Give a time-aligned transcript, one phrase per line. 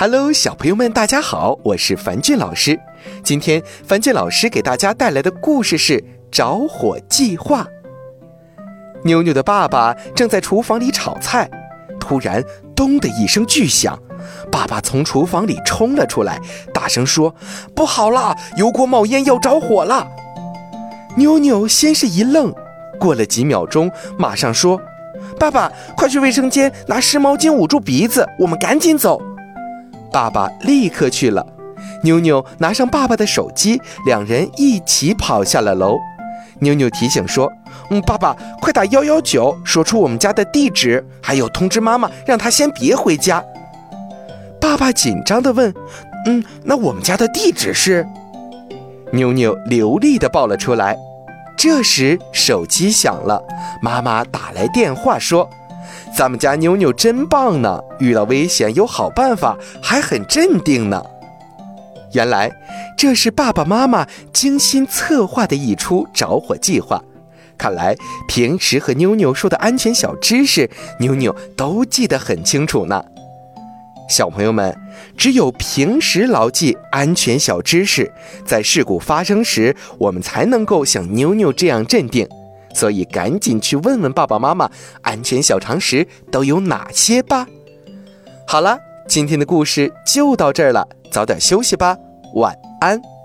[0.00, 2.78] Hello，小朋友们，大家好，我是樊俊老师。
[3.24, 5.94] 今天樊俊老师给大家带来的故事是
[6.30, 7.64] 《着火计划》。
[9.02, 11.50] 妞妞的爸爸正在厨房里炒菜，
[11.98, 12.40] 突然
[12.76, 14.00] “咚”的一声巨响，
[14.52, 16.40] 爸爸从厨房里冲了出来，
[16.72, 17.34] 大声说
[17.74, 20.06] ：“不好了，油锅冒烟，要着火了！”
[21.18, 22.54] 妞妞先是一愣，
[23.00, 24.80] 过了几秒钟，马上说
[25.40, 29.20] ：“爸爸，快去卫生间拿湿毛巾捂住鼻子，我们赶紧走。”
[30.12, 31.46] 爸爸立刻去了，
[32.02, 35.98] 妞妞拿上爸爸的手机，两人一起跑下了楼。
[36.60, 37.50] 妞妞提醒说
[37.90, 43.44] ：“嗯，爸爸，快打幺幺九，说出我们家的地址，还有通知妈妈，让她先别回家。”
[44.60, 45.72] 爸爸紧张地问
[46.26, 48.04] ：“嗯，那我们家的地址是？”
[49.12, 50.96] 妞妞流利地报了出来。
[51.56, 53.42] 这时手机响了，
[53.80, 55.48] 妈妈打来电话说。
[56.18, 61.00] 咱们家妞妞真棒呢，遇到危险有好办法，还很镇定呢。
[62.12, 62.50] 原来
[62.96, 67.00] 这是爸爸妈妈精心策划的一出着火计划。
[67.56, 67.94] 看来
[68.26, 73.04] 平时和妞妞说的安全小知识，妞妞都记得很清楚呢。
[74.10, 74.76] 小朋友们，
[75.16, 78.12] 只有平时牢记安全小知识，
[78.44, 82.28] 在事故发生时，我们才能够像妞妞这样镇定。
[82.78, 84.70] 所以赶紧去问问爸爸妈妈，
[85.02, 87.44] 安全小常识都有哪些吧。
[88.46, 91.96] 好了，今天的故事就到这儿了，早点休息吧，
[92.34, 93.17] 晚安。